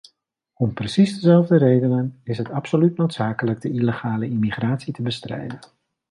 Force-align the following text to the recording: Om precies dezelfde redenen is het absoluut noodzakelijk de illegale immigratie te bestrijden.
Om 0.53 0.73
precies 0.73 1.13
dezelfde 1.13 1.57
redenen 1.57 2.19
is 2.23 2.37
het 2.37 2.49
absoluut 2.51 2.97
noodzakelijk 2.97 3.61
de 3.61 3.69
illegale 3.71 4.25
immigratie 4.25 4.93
te 4.93 5.01
bestrijden. 5.01 5.59